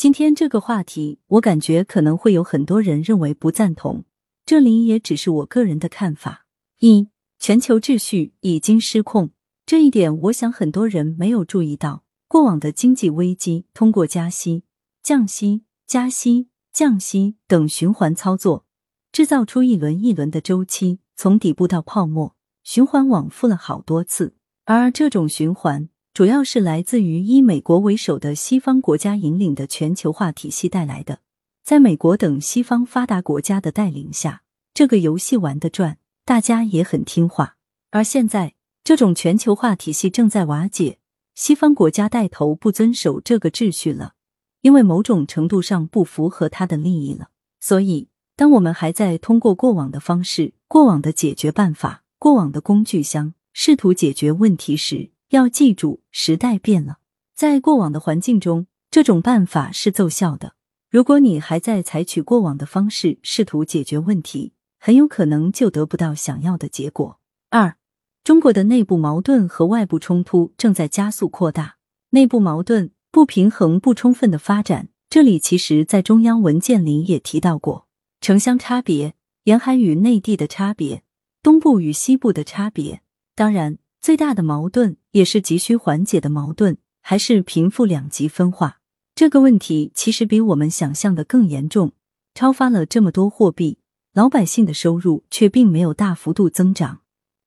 [0.00, 4.04] 今天这个话题，我感觉可能会有很多人认为不赞同，
[4.46, 6.46] 这里也只是我个人的看法。
[6.78, 9.32] 一，全球秩序已经失控，
[9.66, 12.02] 这一点我想很多人没有注意到。
[12.28, 14.64] 过往的经济危机通过加息、
[15.02, 18.64] 降息、加息、降息等循环操作，
[19.12, 24.34] 制造出一轮一轮的周期，从底部到泡沫，循环往复了好多次。
[24.64, 31.20] 而这种循环，主要是来自于以美国为首的西方国家引领的全球化体系带来的。
[31.62, 34.42] 在美国等西方发达国家的带领下，
[34.74, 37.56] 这个游戏玩得转，大家也很听话。
[37.90, 40.98] 而现在，这种全球化体系正在瓦解。
[41.36, 44.14] 西方国家带头不遵守这个秩序了，
[44.62, 47.28] 因为某种程度上不符合他的利益了。
[47.60, 56.98] 所以，当我们还在通过过往的方式、过往的解决办法、过往的工具箱试图解决问题时，要记住，时代变了。
[57.34, 60.54] 在过往的环境中，这种办法是奏效的。
[60.88, 67.18] 如果你还在采取过往的方式试图解决问题，很有可能就得不到想要的结果。
[67.48, 67.76] 二。
[68.22, 71.76] 中国的内部矛盾和外部冲突正在加速扩大，
[72.10, 74.90] 内部矛盾不平衡、不充分的发展。
[75.08, 77.86] 这里其实，在中央文件里也提到过，
[78.20, 81.02] 城乡差别、沿海与内地的差别、
[81.42, 83.00] 东部与西部的差别。
[83.34, 88.80] 当然，最大的矛盾也是急需缓解的矛盾，还是贫富两极分化
[89.14, 89.92] 这个问题。
[89.94, 91.92] 其实比我们想象的更严重，
[92.34, 93.78] 超发了这么多货币，
[94.14, 97.02] 老百姓的收入却并没有大幅度增长。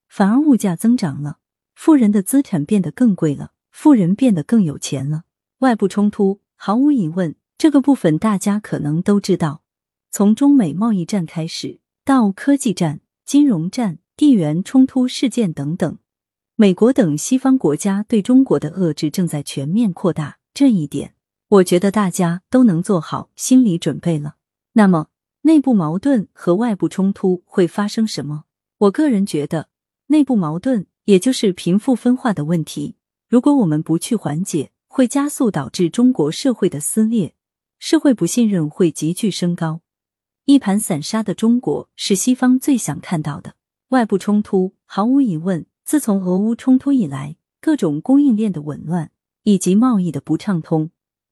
[0.07, 1.39] 反而物价增长了，
[1.73, 5.23] 富人的资产变得更贵了，富人变得更有钱了。
[5.59, 9.63] 外部冲突毫无疑问，这个部分大家可能都知道。
[10.11, 15.97] 从中美贸易战开始，到科技战、金融战、地缘冲突事件等等，
[16.55, 20.37] 美国等西方国家对中国的遏制正在全面扩大。
[20.53, 21.15] 这一点，
[21.47, 24.35] 我觉得大家都能做好心理准备了。
[24.73, 25.07] 那么，
[25.41, 28.43] 内部矛盾和外部冲突会发生什么？
[28.77, 29.69] 我个人觉得。
[30.07, 32.97] 内部矛盾，也就是贫富分化的问题，
[33.27, 37.33] 如果我们不去缓解，会加速导致中国社会的撕裂，
[37.79, 39.81] 社会不信任会急剧升高，
[40.45, 43.55] 一盘散沙的中国是西方最想看到的。
[43.89, 49.11] 外部冲突，毫无疑问，自从俄乌冲突以来，各种供应链的紊乱，
[49.43, 50.89] 以及贸易的不畅通，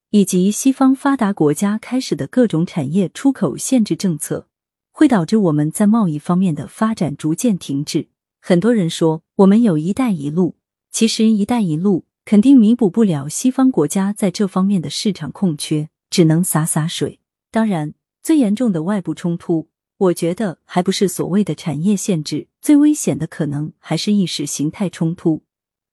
[0.09, 4.47] 以及西方发达国家开始的各种产业出口限制政策，
[4.91, 8.09] 会导致我们在贸易方面的发展逐渐停滞。
[8.41, 10.55] 很多人说我们有一带一路，
[10.91, 17.19] 其实一带一路肯定弥补不了西方国家在这方面的市场空缺，只能洒洒水。
[17.49, 19.69] 当然，最严重的外部冲突，
[20.01, 25.43] 我觉得还不是所谓的产业限制，最危险的可能还是意识形态冲突，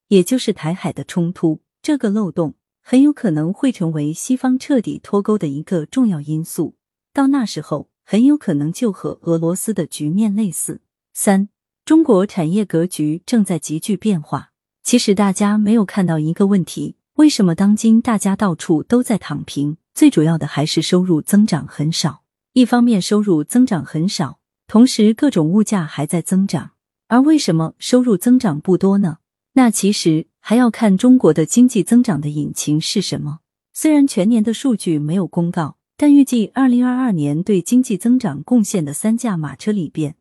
[0.09, 1.61] 也就是台海的冲突。
[1.83, 6.75] 这个漏洞很有可能会成为西方彻底脱钩的一个重要因素，
[7.13, 10.81] 到那时候很有可能就和俄罗斯的局面类似。
[11.13, 11.51] 三。
[11.85, 14.53] 中国产业格局正在急剧变化。
[14.83, 19.77] 其实大家没有看到一个问题：为什么当今大家到处都在躺平？
[19.95, 22.23] 最主要的还是收入增长很少。
[22.53, 26.73] 一方面收入增长很少，同时各种物价还在增长。
[27.09, 29.19] 而为什么收入增长不多呢？
[29.55, 33.39] 那其实还要看中国的经济增长的引擎是什么。
[33.73, 40.17] 虽然全年的数据没有公告，但预计二零二二年对经济增长贡献的三驾马车里边。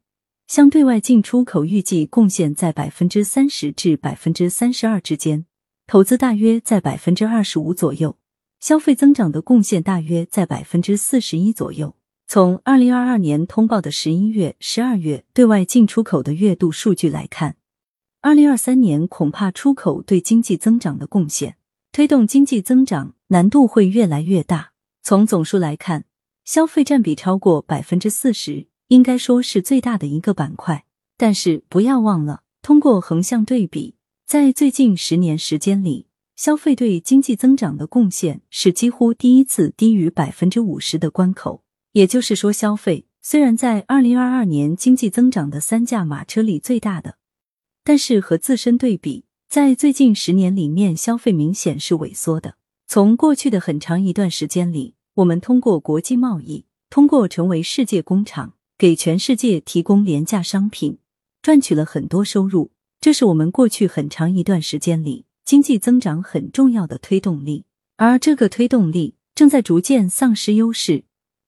[0.47, 5.45] 向对外进出口预计贡献在百分之三十至百分之三十二之间，
[5.85, 8.17] 投资大约在百分之二十五左右，
[8.61, 11.96] 消费增长的贡献大约在百分之四十一左右。
[12.29, 17.55] 从二零二二年通报的十一月、十二月对外进出口的月度数据来看，
[18.19, 21.55] 二零二三年恐怕出口对经济增长的贡献，
[21.93, 24.73] 推动经济增长难度会越来越大。
[25.01, 26.03] 从总数来看，
[26.43, 28.67] 消费占比超过百分之四十。
[28.89, 30.85] 应该说是最大的一个板块，
[31.17, 33.95] 但是不要忘了，通过横向对比，
[34.25, 41.63] 在最近十年时间里，消费对经济增长的贡献是几乎第一次低于百分之五十的关口。
[41.97, 47.17] 也就是说，消费虽然在二零二二年经济增长的三驾马车里最大的，
[47.83, 52.53] 但是和自身对比，在最近十年里面，消费明显是萎缩的。
[52.85, 58.53] 从过去的很长一段时间里，我们通过国际贸易，通过成为世界工厂。
[58.77, 60.99] 给全世界提供廉价商品，
[61.41, 62.69] 赚取了很多收入，
[63.01, 67.65] 这是我们过去很长一段时间里经济增长很重要的推动力。
[67.95, 71.05] 而这个推动力正在逐渐丧失优势，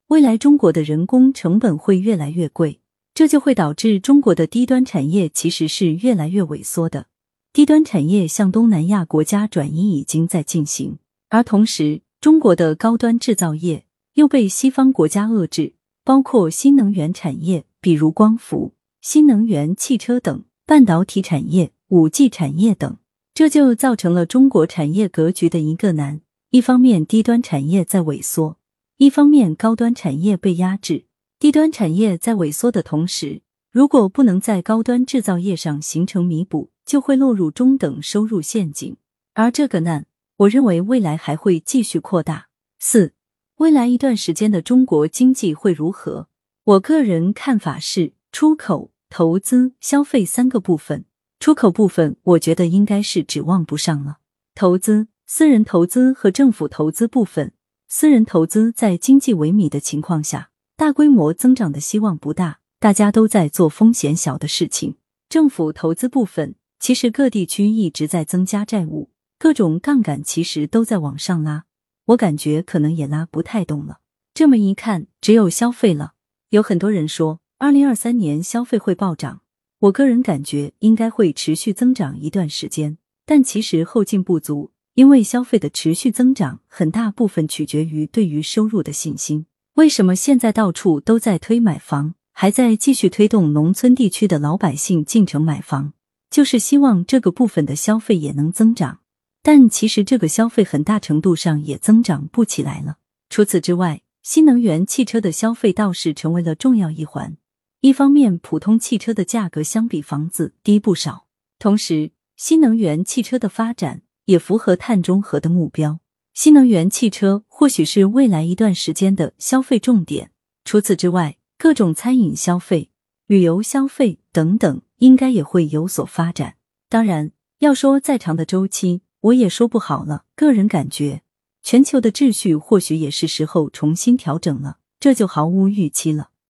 [0.10, 2.80] 未来中国的人工成本会越来越贵，
[3.14, 7.06] 这就会导致中国的低端产业其实是越来越萎缩的。
[7.54, 10.98] 低端产业向东南亚国家转移已经在进行，
[11.30, 13.86] 而同时中国的高端制造业
[14.16, 15.74] 又被西方国家遏制，
[16.04, 22.98] 包括新能源产业，比如光伏、新能源汽车等；半导体产业、五 G 产业等。
[23.36, 28.58] 这就造成了中国产业格局的一个难：一方面低端产业在萎缩，
[29.00, 31.06] 一方面高端产业被压制。
[31.40, 33.42] 低端产业在萎缩的同时，
[33.72, 38.98] 如果不能在高端制造业上形成弥补，就会落入中等收入陷阱。
[39.36, 40.06] 而这个难，
[40.36, 42.50] 我认为未来还会继续扩大。
[42.78, 43.14] 四，
[43.60, 46.28] 未来一段时间的中国经济会如何？
[46.66, 51.06] 我个人看法是，出口、投资、消费三个部分。
[51.40, 54.18] 出口部分，我觉得应该是指望不上了。
[54.54, 57.54] 投资，私人投资和政府投资部分，
[57.92, 64.98] 私人投资在经济萎靡的情况下，大规模增长的希望不大，大家都在做风险小的事情。
[65.28, 69.10] 政府投资部分，其实各地区一直在增加债务，
[69.40, 71.66] 各种杠杆其实都在往上拉，
[72.06, 74.02] 我感觉可能也拉不太动了。
[74.36, 76.14] 这么一看，只有消费了。
[76.50, 79.42] 有很多人说，二零二三年消费会暴涨。
[79.80, 89.46] 我个人感觉应该会持续增长一段时间，但其实后劲不足，因为消费的持续增长很大部分取决于对于收入的信心。
[89.76, 95.94] 为什么现在到处都在推买房，还在继续推动农村地区的老百姓进城买房，
[96.30, 99.00] 就是希望这个部分的消费也能增长。
[99.42, 102.98] 但其实这个消费很大程度上也增长不起来了。
[103.30, 107.38] 除此之外，新能源汽车的消费倒是成为了重要一环。
[107.80, 111.26] 一方面，普通汽车的价格相比房子低不少；
[111.58, 116.00] 同时，新能源汽车的发展也符合碳中和的目标。
[116.36, 120.30] 新能源汽车或许是未来一段时间的消费重点。
[120.64, 122.92] 除此之外，各种餐饮消费、
[123.26, 126.58] 旅游消费等等，应该也会有所发展。
[126.88, 130.26] 当然，要说再长的周期，我也说不好了。
[130.36, 131.24] 个人感觉，
[131.64, 136.29] 全球的秩序或许也是时候重新调整了，这就毫无预期了。